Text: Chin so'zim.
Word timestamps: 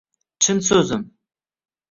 Chin 0.45 0.59
so'zim. 0.69 1.03